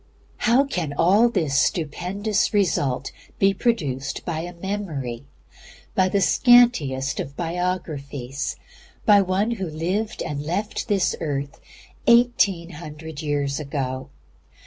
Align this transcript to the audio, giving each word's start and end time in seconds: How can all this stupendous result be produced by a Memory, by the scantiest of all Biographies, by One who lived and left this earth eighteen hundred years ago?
How 0.37 0.63
can 0.65 0.93
all 0.97 1.29
this 1.29 1.55
stupendous 1.55 2.55
result 2.55 3.11
be 3.37 3.53
produced 3.53 4.25
by 4.25 4.39
a 4.39 4.51
Memory, 4.53 5.25
by 5.93 6.09
the 6.09 6.21
scantiest 6.21 7.19
of 7.19 7.27
all 7.27 7.33
Biographies, 7.37 8.55
by 9.05 9.21
One 9.21 9.51
who 9.51 9.69
lived 9.69 10.23
and 10.23 10.41
left 10.41 10.87
this 10.87 11.15
earth 11.21 11.59
eighteen 12.07 12.71
hundred 12.71 13.21
years 13.21 13.59
ago? 13.59 14.09